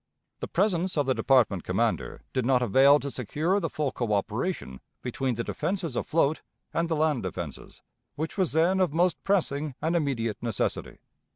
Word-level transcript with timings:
The 0.39 0.47
presence 0.47 0.97
of 0.97 1.05
the 1.05 1.13
department 1.13 1.63
commander 1.63 2.23
did 2.33 2.43
not 2.43 2.63
avail 2.63 2.99
to 3.01 3.11
secure 3.11 3.59
the 3.59 3.69
full 3.69 3.91
coöperation 3.91 4.79
between 5.03 5.35
the 5.35 5.43
defenses 5.43 5.95
afloat 5.95 6.41
and 6.73 6.89
the 6.89 6.95
land 6.95 7.21
defenses, 7.21 7.83
which 8.15 8.35
was 8.35 8.53
then 8.53 8.79
of 8.79 8.93
most 8.95 9.23
pressing 9.23 9.75
and 9.79 9.95
immediate 9.95 10.41
necessity. 10.41 10.97